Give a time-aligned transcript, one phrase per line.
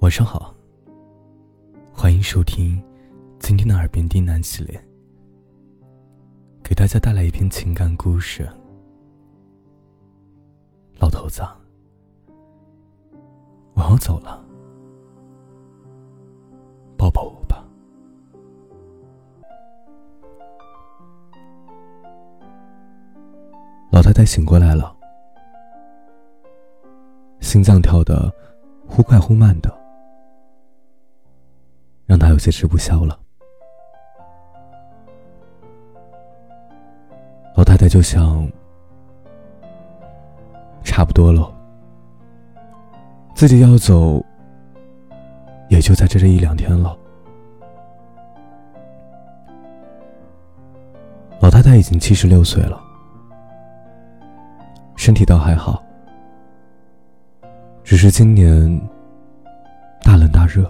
[0.00, 0.54] 晚上好，
[1.92, 2.80] 欢迎收听
[3.40, 4.80] 今天的耳边低喃系列，
[6.62, 8.48] 给大家带来一篇情感故事。
[11.00, 11.42] 老头子，
[13.74, 14.40] 我要走了，
[16.96, 17.64] 抱抱我吧。
[23.90, 24.96] 老太太醒过来了，
[27.40, 28.32] 心脏跳得
[28.86, 29.76] 忽快忽慢的。
[32.08, 33.20] 让他有些吃不消了。
[37.54, 38.50] 老太太就想，
[40.82, 41.54] 差不多了，
[43.34, 44.24] 自己要走，
[45.68, 46.96] 也就在这这一两天了。
[51.40, 52.80] 老太太已经七十六岁了，
[54.96, 55.82] 身体倒还好，
[57.84, 58.80] 只是今年
[60.02, 60.64] 大冷大热。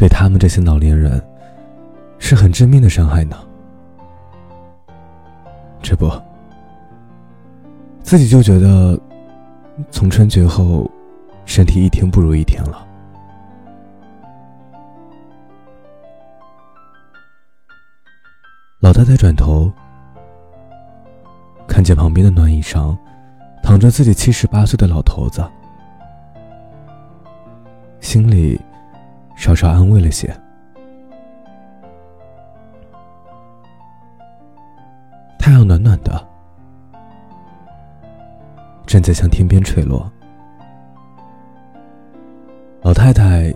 [0.00, 1.22] 对他们这些老年人，
[2.18, 3.36] 是很致命的伤害呢。
[5.82, 6.10] 这不，
[8.02, 8.98] 自己就觉得，
[9.90, 10.90] 从春节后，
[11.44, 12.86] 身体一天不如一天了。
[18.78, 19.70] 老太太转头，
[21.68, 22.96] 看见旁边的暖椅上，
[23.62, 25.44] 躺着自己七十八岁的老头子，
[28.00, 28.58] 心里。
[29.40, 30.28] 稍稍安慰了些。
[35.38, 36.28] 太阳暖暖的，
[38.84, 40.12] 正在向天边垂落。
[42.82, 43.50] 老太太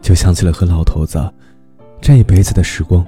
[0.00, 1.30] 就想起了和老头子
[2.00, 3.06] 这一辈子的时光。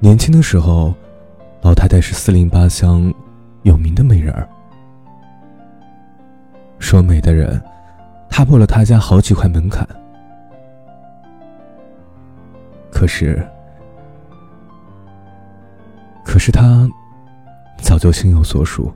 [0.00, 0.92] 年轻的时候，
[1.62, 3.14] 老太太是四邻八乡
[3.62, 4.48] 有名的美人儿。
[6.94, 7.60] 说美的人，
[8.28, 9.84] 踏破了他家好几块门槛。
[12.88, 13.44] 可是，
[16.24, 16.88] 可是他
[17.78, 18.92] 早就心有所属。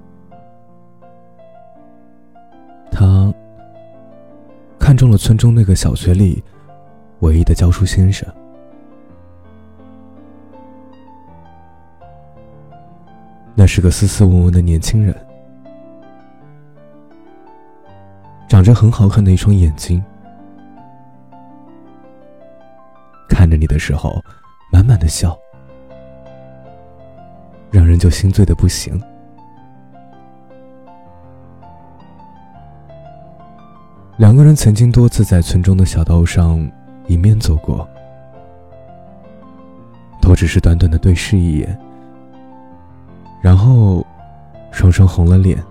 [2.92, 3.34] 他
[4.78, 6.40] 看中了村中那个小学里
[7.18, 8.32] 唯一的教书先生。
[13.56, 15.12] 那是个斯斯文文的年轻人。
[18.58, 20.02] 长着很好看的一双眼睛，
[23.28, 24.20] 看着你的时候，
[24.72, 25.38] 满满的笑，
[27.70, 29.00] 让人就心醉的不行。
[34.16, 36.58] 两个人曾经多次在村中的小道上
[37.06, 37.88] 迎面走过，
[40.20, 41.78] 都只是短短的对视一眼，
[43.40, 44.04] 然后
[44.72, 45.62] 双双红了脸，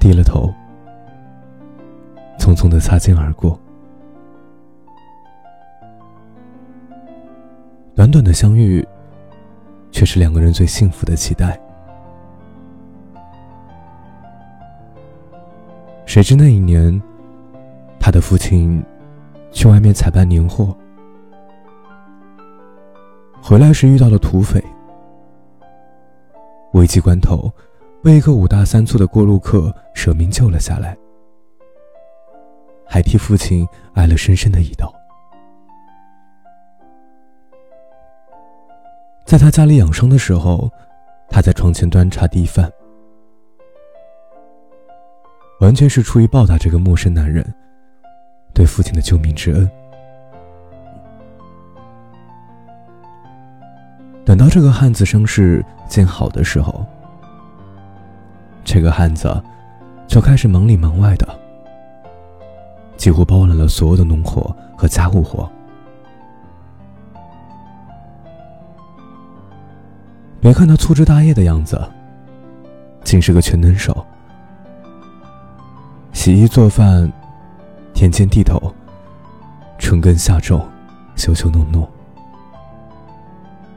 [0.00, 0.50] 低了头。
[2.44, 3.58] 匆匆的擦肩而过，
[7.94, 8.86] 短短的相遇，
[9.90, 11.58] 却是两个人最幸福的期待。
[16.04, 17.00] 谁知那一年，
[17.98, 18.84] 他的父亲
[19.50, 20.76] 去外面采办年货，
[23.42, 24.62] 回来时遇到了土匪，
[26.74, 27.50] 危急关头，
[28.02, 30.94] 被一个五大三粗的过路客舍命救了下来。
[32.86, 34.92] 还替父亲挨了深深的一刀。
[39.24, 40.70] 在他家里养伤的时候，
[41.28, 42.70] 他在床前端茶递饭，
[45.60, 47.44] 完全是出于报答这个陌生男人
[48.52, 49.68] 对父亲的救命之恩。
[54.24, 56.84] 等到这个汉子伤势见好的时候，
[58.64, 59.42] 这个汉子
[60.06, 61.43] 就开始忙里忙外的。
[62.96, 65.50] 几乎包揽了所有的农活和家务活。
[70.40, 71.80] 别看他粗枝大叶的样子，
[73.02, 74.04] 竟是个全能手。
[76.12, 77.10] 洗衣做饭，
[77.92, 78.72] 田间地头，
[79.78, 80.66] 春耕夏种，
[81.16, 81.86] 修修弄弄，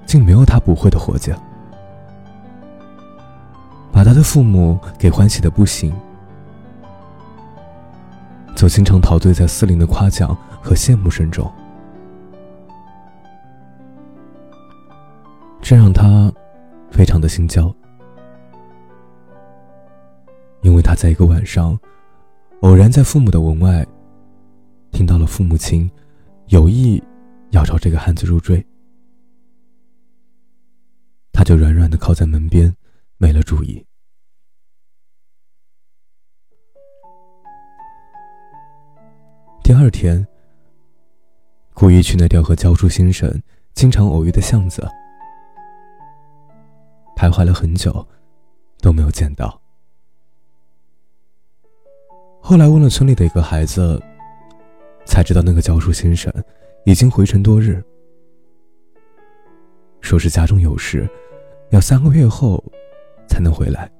[0.05, 1.33] 竟没有他不会的活计，
[3.91, 5.93] 把他的父母给欢喜的不行。
[8.57, 11.47] 就经常陶醉在司令的夸奖和羡慕声中，
[15.61, 16.33] 这让他
[16.89, 17.71] 非常的心焦，
[20.61, 21.79] 因为他在一个晚上，
[22.61, 23.85] 偶然在父母的门外，
[24.89, 25.89] 听到了父母亲
[26.47, 27.01] 有意
[27.51, 28.65] 要找这个汉子入赘，
[31.31, 32.75] 他就软软的靠在门边，
[33.17, 33.86] 没了注意。
[39.67, 40.25] 第二天，
[41.73, 43.29] 故意去那条和教书先生
[43.73, 44.81] 经常偶遇的巷子，
[47.17, 48.07] 徘徊了很久，
[48.79, 49.61] 都没有见到。
[52.39, 54.01] 后来问了村里的一个孩子，
[55.05, 56.33] 才知道那个教书先生
[56.85, 57.83] 已经回城多日，
[59.99, 61.09] 说是家中有事，
[61.71, 62.63] 要三个月后
[63.27, 63.91] 才能回来。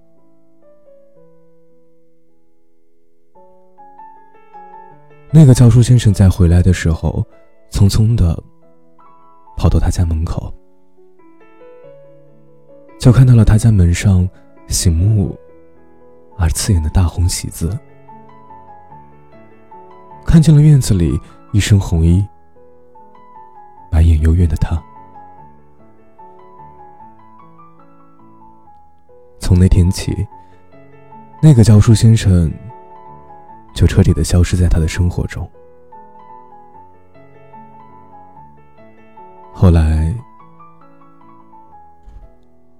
[5.38, 7.24] 那个教书先生在回来的时候，
[7.70, 8.36] 匆匆的
[9.56, 10.52] 跑到他家门口，
[13.00, 14.28] 就看到了他家门上
[14.68, 15.38] 醒目
[16.40, 17.78] 而刺眼的大红喜字，
[20.26, 21.16] 看见了院子里
[21.52, 22.28] 一身红衣、
[23.92, 24.76] 满眼幽怨的他。
[29.38, 30.28] 从那天起，
[31.44, 32.52] 那个教书先生。
[33.78, 35.48] 就彻底的消失在他的生活中。
[39.54, 40.12] 后来，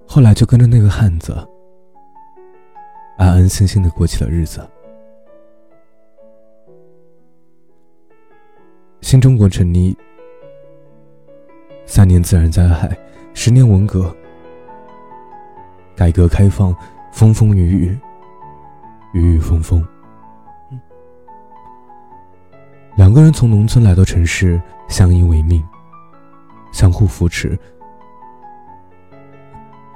[0.08, 1.32] 后来就跟着那个汉子，
[3.16, 4.68] 安安心心的过起了日子。
[9.00, 9.96] 新中国成立，
[11.86, 12.98] 三年自然灾害，
[13.34, 14.12] 十年文革，
[15.94, 16.74] 改革开放，
[17.12, 17.98] 风风雨雨，
[19.12, 19.86] 雨雨风风。
[22.98, 25.64] 两个人从农村来到城市，相依为命，
[26.72, 27.56] 相互扶持，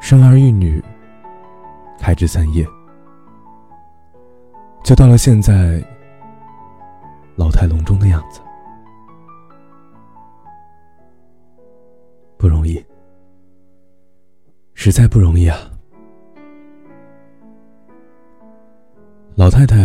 [0.01, 0.81] 生儿育女，
[1.99, 2.65] 开枝散叶，
[4.85, 5.83] 就到了现在
[7.35, 8.41] 老态龙钟的样子，
[12.37, 12.81] 不容易，
[14.75, 15.59] 实在不容易啊！
[19.35, 19.77] 老太太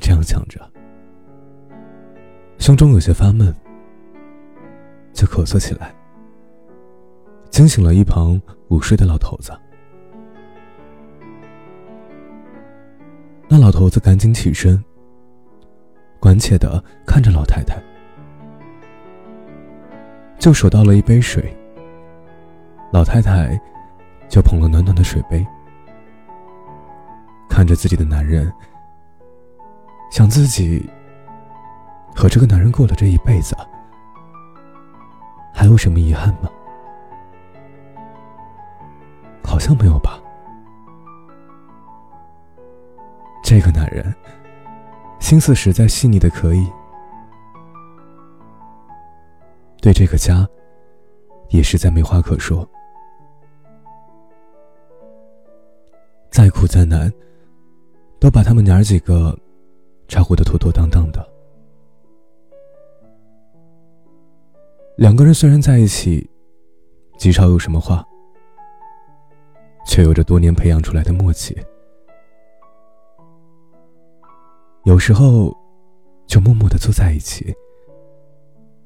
[0.00, 0.71] 这样想着。
[2.62, 3.52] 胸中有些发闷，
[5.12, 5.92] 就咳嗽起来，
[7.50, 9.50] 惊醒了一旁午睡的老头子。
[13.48, 14.80] 那老头子赶紧起身，
[16.20, 17.82] 关切的看着老太太，
[20.38, 21.52] 就手倒了一杯水。
[22.92, 23.60] 老太太
[24.28, 25.44] 就捧了暖暖的水杯，
[27.50, 28.52] 看着自己的男人，
[30.12, 30.88] 想自己。
[32.14, 33.56] 和这个男人过了这一辈子，
[35.52, 36.48] 还有什么遗憾吗？
[39.44, 40.18] 好像没有吧。
[43.42, 44.14] 这个男人
[45.18, 46.66] 心思实在细腻的可以，
[49.80, 50.48] 对这个家
[51.50, 52.66] 也实在没话可说。
[56.30, 57.12] 再苦再难，
[58.18, 59.38] 都把他们娘儿几个
[60.08, 61.31] 照顾的妥妥当当的。
[64.96, 66.28] 两个人虽然在一起，
[67.16, 68.06] 极少有什么话，
[69.86, 71.56] 却有着多年培养出来的默契。
[74.84, 75.56] 有时候，
[76.26, 77.54] 就默默的坐在一起，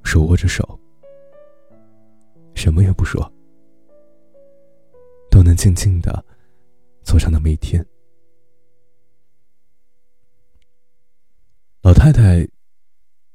[0.05, 0.79] 手握着手，
[2.55, 3.21] 什么也不说，
[5.29, 6.25] 都能静静的
[7.03, 7.85] 坐上那么一天。
[11.83, 12.47] 老太太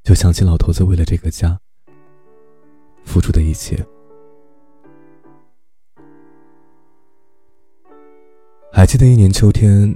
[0.03, 1.59] 就想起老头子为了这个家。
[3.11, 3.75] 付出的一切。
[8.71, 9.93] 还记得一年秋天，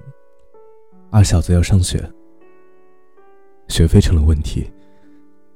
[1.09, 1.97] 二小子要上学，
[3.69, 4.69] 学费成了问题，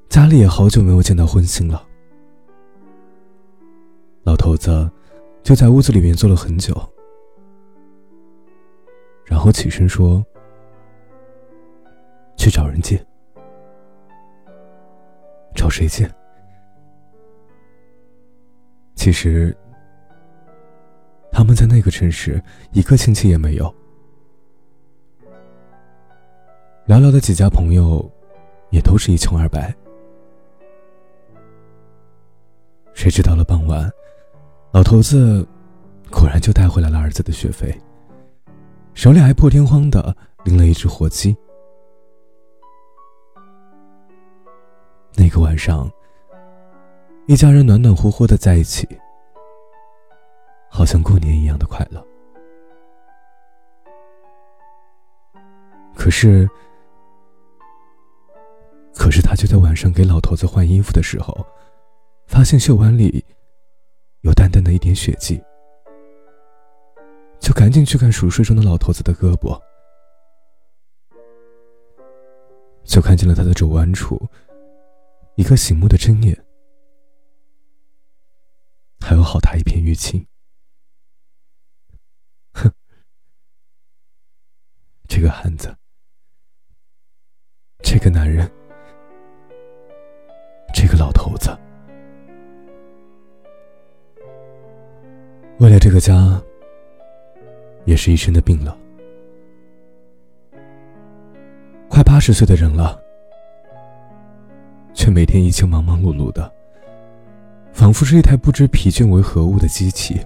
[0.08, 1.86] 家里也好久没有见到荤腥了。
[4.24, 4.90] 老头子
[5.44, 6.74] 就在屋子里面坐了很久，
[9.26, 10.26] 然后起身说
[12.40, 13.06] ：“去找人借。”
[15.54, 16.10] 找谁借？
[19.10, 19.58] 其实，
[21.32, 22.40] 他们在那个城市
[22.74, 23.66] 一个亲戚也没有，
[26.86, 28.08] 寥寥的几家朋友，
[28.70, 29.76] 也都是一穷二白。
[32.94, 33.92] 谁知到了傍晚，
[34.72, 35.44] 老头子
[36.12, 37.76] 果然就带回来了儿子的学费，
[38.94, 41.36] 手里还破天荒的拎了一只活鸡。
[45.16, 45.92] 那个晚上。
[47.30, 48.88] 一家人暖暖和和的在一起，
[50.68, 52.04] 好像过年一样的快乐。
[55.94, 56.50] 可是，
[58.96, 61.46] 可是他就在晚上给老头子换衣服的时候，
[62.26, 63.24] 发现袖碗里
[64.22, 65.40] 有淡淡的一点血迹，
[67.40, 69.56] 就赶紧去看熟睡中的老头子的胳膊，
[72.84, 74.20] 就看见了他的肘弯处
[75.36, 76.36] 一个醒目的针眼，
[79.00, 80.26] 还有好大一片淤青。
[82.54, 82.72] 哼，
[85.08, 85.76] 这个汉子，
[87.84, 88.50] 这个男人，
[90.74, 91.50] 这个老头子，
[95.60, 96.42] 为了这个家。
[97.86, 98.78] 也是一身的病了，
[101.90, 103.02] 快八十岁的人了，
[104.94, 106.54] 却每天依旧忙忙碌碌的，
[107.80, 110.20] 仿佛是一台不知疲倦为何物的机器。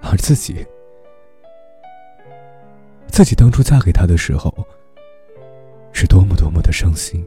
[0.00, 0.64] 而自己，
[3.08, 4.54] 自己当初嫁给他的时候，
[5.92, 7.26] 是多么多么的伤心，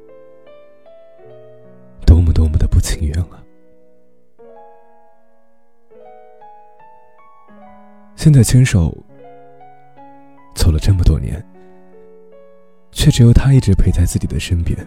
[2.06, 3.44] 多么多么的不情愿啊！
[8.16, 8.98] 现在牵手
[10.56, 11.46] 走了这么多年，
[12.92, 14.78] 却只有他一直陪在自己的身边，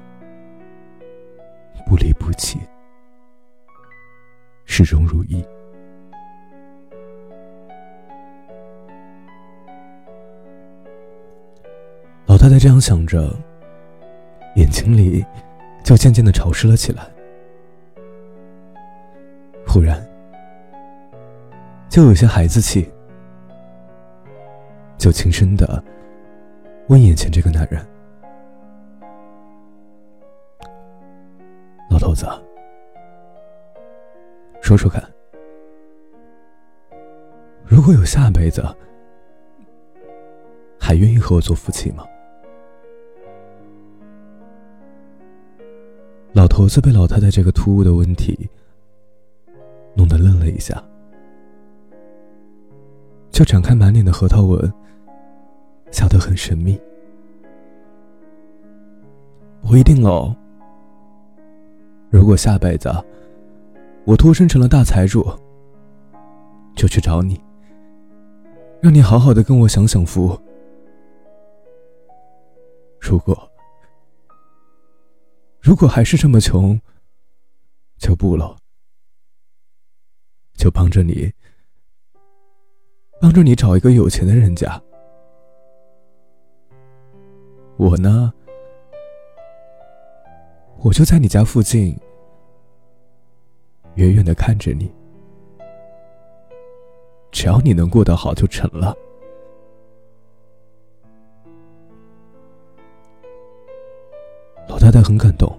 [1.92, 2.58] 不离不弃，
[4.64, 5.44] 始终如一。
[12.24, 13.30] 老太太这样想着，
[14.56, 15.22] 眼睛里
[15.84, 17.06] 就渐渐的潮湿了起来。
[19.66, 20.02] 忽然，
[21.90, 22.90] 就有些孩子气。
[24.96, 25.84] 就轻声的
[26.88, 27.86] 问眼前这个男人
[32.02, 32.26] ：“老头子，
[34.60, 35.00] 说说看，
[37.64, 38.60] 如果有下辈子，
[40.80, 42.04] 还愿意和我做夫妻吗？”
[46.34, 48.50] 老头子被老太太这个突兀的问题
[49.94, 50.82] 弄得愣了一下，
[53.30, 54.74] 就展开满脸的核桃纹。
[55.92, 56.80] 笑得很神秘，
[59.60, 60.34] 不一定喽。
[62.12, 62.92] 如果下辈子
[64.04, 65.26] 我脱身成了大财主，
[66.76, 67.40] 就去找你，
[68.82, 70.38] 让你好好的跟我享享福。
[73.00, 73.50] 如果
[75.58, 76.78] 如果还是这么穷，
[77.96, 78.54] 就不了，
[80.52, 81.32] 就帮着你，
[83.22, 84.78] 帮着你找一个有钱的人家。
[87.78, 88.30] 我呢，
[90.84, 91.96] 我就在你家附近，
[93.94, 94.92] 远远的看着你。
[97.30, 98.92] 只要你能过得好，就成了。
[104.68, 105.56] 老太太很感动，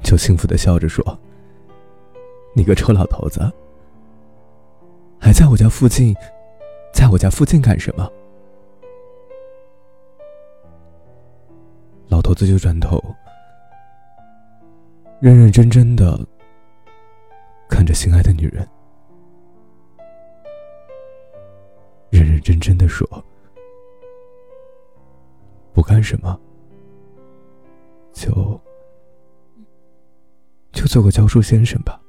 [0.00, 1.04] 就幸福的笑着说
[2.54, 3.40] ：“你个臭老头子，
[5.18, 6.14] 还在我家附近，
[6.92, 8.08] 在我家附近干什么？”
[12.34, 13.00] 头子就转头，
[15.20, 16.18] 认认真真的
[17.68, 18.68] 看着心爱的女人，
[22.10, 23.06] 认认真真的说
[25.72, 26.36] ：“不干什么，
[28.12, 28.60] 就
[30.72, 32.00] 就做个教书先生吧。”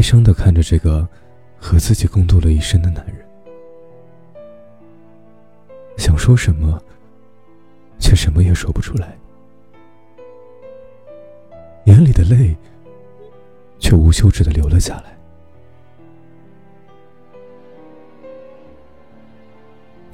[0.00, 1.06] 哀伤的看着这个
[1.58, 3.16] 和自己共度了一生的男人，
[5.98, 6.82] 想说什么，
[7.98, 9.14] 却什么也说不出来，
[11.84, 12.56] 眼里的泪
[13.78, 15.14] 却无休止的流了下来。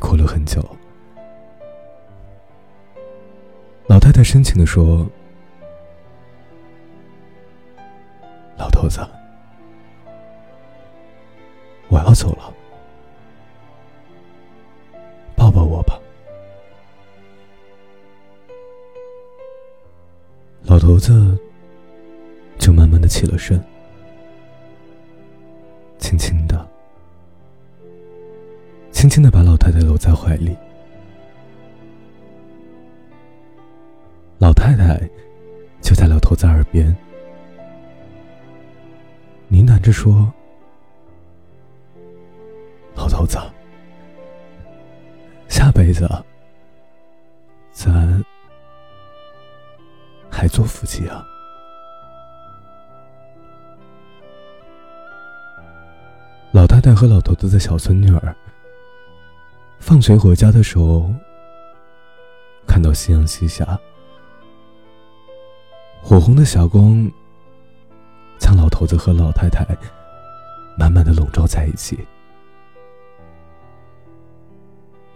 [0.00, 0.61] 哭了很久，
[3.87, 5.09] 老太太深情的说
[8.59, 9.00] ：“老头子。”
[12.08, 12.54] 我走了，
[15.34, 16.00] 抱抱我吧。
[20.62, 21.36] 老头子
[22.58, 23.60] 就慢慢的起了身，
[25.98, 26.64] 轻轻的、
[28.92, 30.56] 轻轻的把老太太搂在怀里。
[34.38, 34.96] 老太太
[35.82, 36.86] 就在老头子耳边
[39.48, 40.32] 呢喃着说。
[43.26, 43.38] 子，
[45.49, 46.09] 下辈子
[47.73, 48.25] 咱
[50.30, 51.26] 还做夫妻啊？
[56.52, 58.35] 老太太和老头子的小孙女儿
[59.78, 61.12] 放学回家的时候，
[62.66, 63.78] 看到夕阳西下，
[66.02, 67.11] 火红的霞光
[68.38, 69.66] 将老头子和老太太
[70.78, 71.99] 满满的笼罩在一起。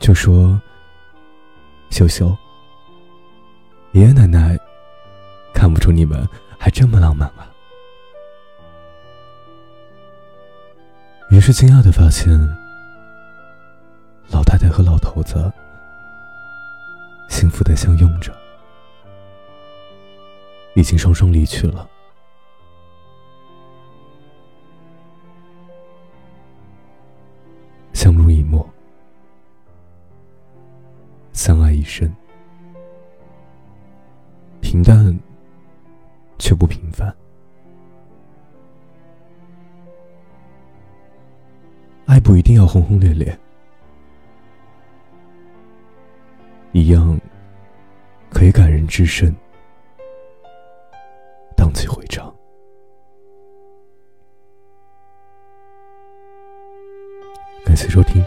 [0.00, 0.60] 就说
[1.90, 2.36] ：“秀秀，
[3.92, 4.58] 爷爷奶奶
[5.54, 6.28] 看不出你们
[6.58, 7.48] 还这么浪漫啊。”
[11.30, 12.36] 于是惊讶的发现。
[14.32, 15.52] 老太太和老头子
[17.28, 18.32] 幸福的相拥着，
[20.74, 21.84] 已经双双离去了。
[32.00, 32.10] 生，
[34.62, 35.18] 平淡
[36.38, 37.14] 却不平凡。
[42.06, 43.38] 爱不一定要轰轰烈烈。
[46.72, 47.20] 一样，
[48.30, 49.34] 可以感人至深，
[51.54, 52.34] 荡气回肠。
[57.66, 58.24] 感谢收听。